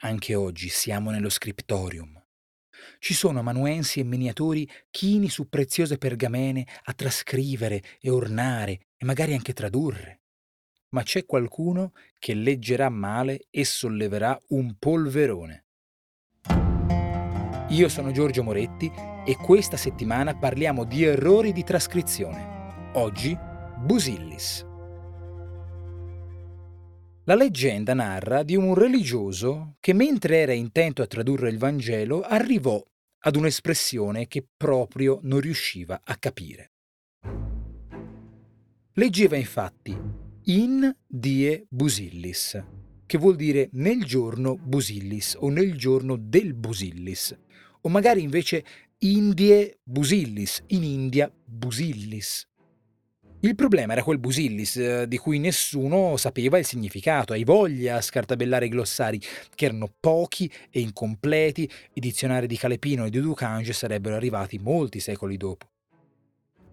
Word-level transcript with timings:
Anche 0.00 0.34
oggi 0.34 0.68
siamo 0.68 1.10
nello 1.10 1.30
scriptorium. 1.30 2.22
Ci 2.98 3.14
sono 3.14 3.38
amanuensi 3.38 4.00
e 4.00 4.04
miniatori 4.04 4.68
chini 4.90 5.30
su 5.30 5.48
preziose 5.48 5.96
pergamene 5.96 6.66
a 6.84 6.92
trascrivere 6.92 7.82
e 8.00 8.10
ornare 8.10 8.88
e 8.96 9.06
magari 9.06 9.32
anche 9.32 9.54
tradurre. 9.54 10.20
Ma 10.90 11.02
c'è 11.02 11.24
qualcuno 11.24 11.92
che 12.18 12.34
leggerà 12.34 12.90
male 12.90 13.46
e 13.50 13.64
solleverà 13.64 14.38
un 14.48 14.76
polverone. 14.78 15.64
Io 17.70 17.88
sono 17.88 18.12
Giorgio 18.12 18.42
Moretti 18.42 18.90
e 19.24 19.34
questa 19.36 19.78
settimana 19.78 20.36
parliamo 20.36 20.84
di 20.84 21.04
errori 21.04 21.52
di 21.52 21.64
trascrizione. 21.64 22.92
Oggi 22.94 23.36
Busillis. 23.78 24.75
La 27.28 27.34
leggenda 27.34 27.92
narra 27.92 28.44
di 28.44 28.54
un 28.54 28.72
religioso 28.74 29.78
che 29.80 29.92
mentre 29.92 30.36
era 30.36 30.52
intento 30.52 31.02
a 31.02 31.08
tradurre 31.08 31.50
il 31.50 31.58
Vangelo 31.58 32.20
arrivò 32.20 32.80
ad 33.22 33.34
un'espressione 33.34 34.28
che 34.28 34.46
proprio 34.56 35.18
non 35.22 35.40
riusciva 35.40 36.02
a 36.04 36.16
capire. 36.18 36.70
Leggeva 38.92 39.34
infatti 39.34 39.98
in 40.44 40.94
die 41.04 41.66
Busillis, 41.68 42.62
che 43.04 43.18
vuol 43.18 43.34
dire 43.34 43.70
nel 43.72 44.04
giorno 44.04 44.56
Busillis 44.56 45.36
o 45.40 45.48
nel 45.48 45.76
giorno 45.76 46.14
del 46.14 46.54
Busillis, 46.54 47.36
o 47.80 47.88
magari 47.88 48.22
invece 48.22 48.64
Indie 48.98 49.80
Busillis, 49.82 50.62
in 50.68 50.84
India 50.84 51.28
Busillis. 51.44 52.46
Il 53.46 53.54
problema 53.54 53.92
era 53.92 54.02
quel 54.02 54.18
Busillis, 54.18 54.76
eh, 54.76 55.04
di 55.06 55.18
cui 55.18 55.38
nessuno 55.38 56.16
sapeva 56.16 56.58
il 56.58 56.64
significato, 56.64 57.32
hai 57.32 57.44
voglia 57.44 57.94
a 57.94 58.00
scartabellare 58.00 58.66
i 58.66 58.68
glossari, 58.68 59.20
che 59.54 59.66
erano 59.66 59.88
pochi 60.00 60.50
e 60.68 60.80
incompleti, 60.80 61.70
i 61.92 62.00
dizionari 62.00 62.48
di 62.48 62.56
Calepino 62.56 63.04
e 63.04 63.10
di 63.10 63.20
Ducange 63.20 63.72
sarebbero 63.72 64.16
arrivati 64.16 64.58
molti 64.58 64.98
secoli 64.98 65.36
dopo. 65.36 65.68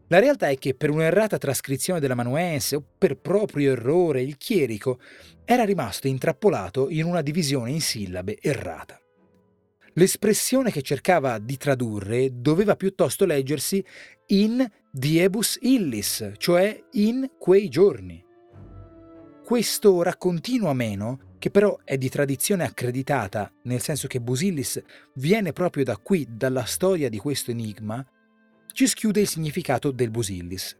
La 0.07 0.17
realtà 0.17 0.47
è 0.47 0.57
che 0.57 0.73
per 0.73 0.89
un'errata 0.89 1.37
trascrizione 1.37 1.99
dell'amanuense 1.99 2.77
o 2.77 2.83
per 2.97 3.17
proprio 3.17 3.73
errore 3.73 4.23
il 4.23 4.37
chierico 4.37 4.99
era 5.45 5.65
rimasto 5.65 6.07
intrappolato 6.07 6.89
in 6.89 7.05
una 7.05 7.21
divisione 7.21 7.69
in 7.69 7.81
sillabe 7.81 8.39
errata. 8.41 9.02
L'espressione 9.95 10.71
che 10.71 10.81
cercava 10.81 11.37
di 11.37 11.55
tradurre 11.57 12.29
doveva 12.41 12.75
piuttosto 12.75 13.25
leggersi 13.25 13.83
in 14.27 14.67
diebus 14.89 15.59
illis, 15.61 16.31
cioè 16.37 16.83
in 16.93 17.29
quei 17.37 17.69
giorni. 17.69 18.23
Questo 19.43 20.01
raccontino 20.01 20.69
ameno, 20.69 21.35
che 21.37 21.51
però 21.51 21.77
è 21.83 21.97
di 21.97 22.09
tradizione 22.09 22.63
accreditata, 22.63 23.51
nel 23.63 23.81
senso 23.81 24.07
che 24.07 24.21
Busillis 24.21 24.81
viene 25.15 25.51
proprio 25.51 25.83
da 25.83 25.97
qui, 25.97 26.25
dalla 26.29 26.63
storia 26.63 27.09
di 27.09 27.17
questo 27.17 27.51
enigma, 27.51 28.03
ci 28.71 28.87
schiude 28.87 29.21
il 29.21 29.27
significato 29.27 29.91
del 29.91 30.09
Busillis. 30.09 30.75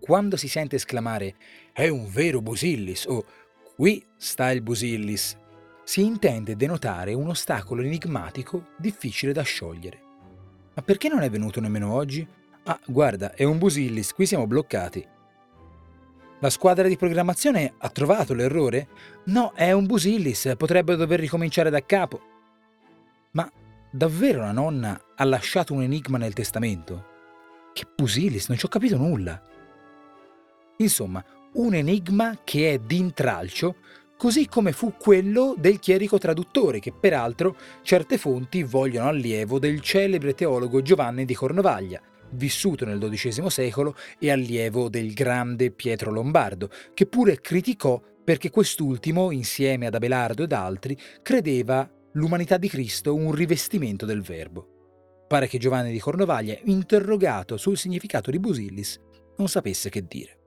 Quando 0.00 0.36
si 0.36 0.48
sente 0.48 0.76
esclamare 0.76 1.36
è 1.72 1.86
un 1.86 2.08
vero 2.10 2.40
Busillis 2.40 3.04
o 3.04 3.24
qui 3.76 4.04
sta 4.16 4.50
il 4.50 4.62
Busillis, 4.62 5.36
si 5.84 6.04
intende 6.04 6.56
denotare 6.56 7.12
un 7.12 7.28
ostacolo 7.28 7.82
enigmatico 7.82 8.68
difficile 8.76 9.32
da 9.32 9.42
sciogliere. 9.42 10.00
Ma 10.74 10.82
perché 10.82 11.08
non 11.08 11.22
è 11.22 11.30
venuto 11.30 11.60
nemmeno 11.60 11.92
oggi? 11.92 12.26
Ah, 12.64 12.78
guarda, 12.86 13.34
è 13.34 13.44
un 13.44 13.58
Busillis, 13.58 14.12
qui 14.12 14.26
siamo 14.26 14.46
bloccati. 14.46 15.06
La 16.38 16.50
squadra 16.50 16.88
di 16.88 16.96
programmazione 16.96 17.74
ha 17.78 17.88
trovato 17.90 18.34
l'errore? 18.34 18.88
No, 19.26 19.52
è 19.54 19.72
un 19.72 19.86
Busillis, 19.86 20.54
potrebbe 20.56 20.96
dover 20.96 21.20
ricominciare 21.20 21.70
da 21.70 21.84
capo. 21.84 22.20
Ma 23.32 23.50
davvero 23.90 24.40
la 24.40 24.52
nonna 24.52 25.00
ha 25.14 25.24
lasciato 25.24 25.74
un 25.74 25.82
enigma 25.82 26.18
nel 26.18 26.32
testamento? 26.32 27.10
Che 27.72 27.86
Busillis, 27.94 28.48
non 28.48 28.58
ci 28.58 28.64
ho 28.66 28.68
capito 28.68 28.96
nulla. 28.96 29.40
Insomma, 30.78 31.24
un 31.54 31.74
enigma 31.74 32.38
che 32.42 32.72
è 32.72 32.78
d'intralcio 32.78 33.76
così 34.22 34.46
come 34.46 34.70
fu 34.70 34.94
quello 34.96 35.56
del 35.58 35.80
chierico 35.80 36.16
traduttore, 36.16 36.78
che 36.78 36.92
peraltro 36.92 37.56
certe 37.82 38.18
fonti 38.18 38.62
vogliono 38.62 39.08
allievo 39.08 39.58
del 39.58 39.80
celebre 39.80 40.32
teologo 40.32 40.80
Giovanni 40.80 41.24
di 41.24 41.34
Cornovaglia, 41.34 42.00
vissuto 42.30 42.84
nel 42.84 43.00
XII 43.00 43.50
secolo 43.50 43.96
e 44.20 44.30
allievo 44.30 44.88
del 44.88 45.12
grande 45.12 45.72
Pietro 45.72 46.12
Lombardo, 46.12 46.70
che 46.94 47.06
pure 47.06 47.40
criticò 47.40 48.00
perché 48.22 48.50
quest'ultimo, 48.50 49.32
insieme 49.32 49.86
ad 49.86 49.94
Abelardo 49.96 50.44
ed 50.44 50.52
altri, 50.52 50.96
credeva 51.20 51.90
l'umanità 52.12 52.58
di 52.58 52.68
Cristo 52.68 53.16
un 53.16 53.32
rivestimento 53.32 54.06
del 54.06 54.22
verbo. 54.22 55.24
Pare 55.26 55.48
che 55.48 55.58
Giovanni 55.58 55.90
di 55.90 55.98
Cornovaglia, 55.98 56.56
interrogato 56.66 57.56
sul 57.56 57.76
significato 57.76 58.30
di 58.30 58.38
Busillis, 58.38 59.00
non 59.38 59.48
sapesse 59.48 59.90
che 59.90 60.06
dire 60.06 60.41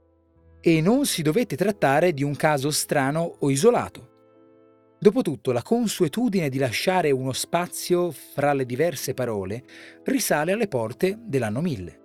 e 0.67 0.81
non 0.81 1.05
si 1.05 1.21
dovette 1.21 1.55
trattare 1.55 2.11
di 2.11 2.23
un 2.23 2.35
caso 2.35 2.71
strano 2.71 3.35
o 3.37 3.51
isolato. 3.51 4.95
Dopotutto, 4.97 5.51
la 5.51 5.61
consuetudine 5.61 6.49
di 6.49 6.57
lasciare 6.57 7.11
uno 7.11 7.33
spazio 7.33 8.09
fra 8.09 8.51
le 8.51 8.65
diverse 8.65 9.13
parole 9.13 9.63
risale 10.05 10.53
alle 10.53 10.67
porte 10.67 11.19
dell'anno 11.21 11.61
1000. 11.61 11.99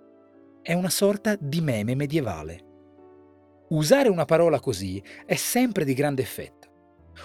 È 0.61 0.73
una 0.73 0.91
sorta 0.91 1.35
di 1.39 1.59
meme 1.59 1.95
medievale. 1.95 2.63
Usare 3.69 4.09
una 4.09 4.25
parola 4.25 4.59
così 4.59 5.01
è 5.25 5.33
sempre 5.33 5.83
di 5.83 5.95
grande 5.95 6.21
effetto. 6.21 6.67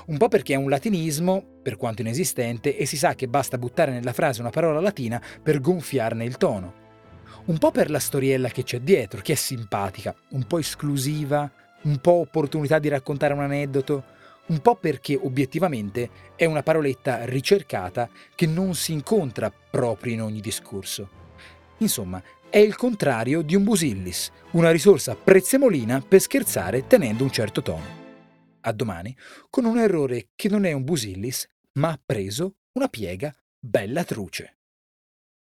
Un 0.07 0.17
po' 0.17 0.29
perché 0.29 0.55
è 0.55 0.57
un 0.57 0.71
latinismo, 0.71 1.59
per 1.63 1.77
quanto 1.77 2.01
inesistente, 2.01 2.79
e 2.79 2.87
si 2.87 2.97
sa 2.97 3.15
che 3.15 3.29
basta 3.29 3.59
buttare 3.59 3.93
nella 3.93 4.15
frase 4.15 4.41
una 4.41 4.49
parola 4.49 4.81
latina 4.81 5.23
per 5.43 5.61
gonfiarne 5.61 6.25
il 6.25 6.39
tono 6.39 6.85
un 7.47 7.59
po' 7.59 7.71
per 7.71 7.91
la 7.91 7.99
storiella 7.99 8.49
che 8.49 8.63
c'è 8.63 8.81
dietro, 8.81 9.21
che 9.21 9.33
è 9.33 9.37
simpatica, 9.37 10.15
un 10.31 10.47
po' 10.47 10.59
esclusiva, 10.59 11.51
un 11.83 11.99
po' 11.99 12.13
opportunità 12.13 12.79
di 12.79 12.89
raccontare 12.89 13.35
un 13.35 13.41
aneddoto, 13.41 14.05
un 14.47 14.61
po' 14.61 14.77
perché 14.77 15.19
obiettivamente 15.21 16.11
è 16.37 16.45
una 16.45 16.63
paroletta 16.63 17.25
ricercata 17.25 18.09
che 18.35 18.47
non 18.47 18.75
si 18.75 18.93
incontra 18.93 19.51
proprio 19.51 20.13
in 20.13 20.23
ogni 20.23 20.41
discorso. 20.41 21.09
Insomma, 21.79 22.23
è 22.49 22.59
il 22.59 22.77
contrario 22.77 23.43
di 23.43 23.55
un 23.55 23.65
busillis, 23.65 24.31
una 24.53 24.71
risorsa 24.71 25.15
prezzemolina 25.15 26.01
per 26.01 26.21
scherzare 26.21 26.87
tenendo 26.87 27.25
un 27.25 27.31
certo 27.31 27.61
tono. 27.61 28.05
A 28.61 28.73
domani, 28.73 29.17
con 29.51 29.65
un 29.65 29.79
errore 29.79 30.29
che 30.35 30.49
non 30.49 30.65
è 30.65 30.73
un 30.73 30.85
busillis, 30.85 31.47
ma 31.73 31.91
ha 31.91 32.01
preso 32.05 32.55
una 32.73 32.89
piega 32.89 33.35
bella 33.59 34.05
truce. 34.05 34.56